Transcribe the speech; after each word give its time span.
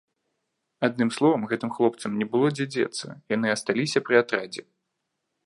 Адным 0.87 1.11
словам, 1.17 1.43
гэтым 1.51 1.73
хлопцам 1.75 2.15
не 2.21 2.25
было 2.31 2.47
дзе 2.57 2.65
дзецца, 2.77 3.07
яны 3.35 3.47
асталіся 3.57 4.05
пры 4.09 4.15
атрадзе. 4.23 4.63